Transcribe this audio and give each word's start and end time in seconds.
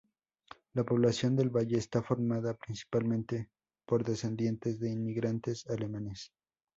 La 0.73 0.83
población 0.83 1.35
del 1.35 1.51
valle 1.51 1.77
está 1.77 2.01
formada 2.01 2.55
principalmente 2.55 3.51
por 3.85 4.03
descendientes 4.03 4.79
de 4.79 4.89
inmigrantes 4.89 5.67
alemanes. 5.67 6.31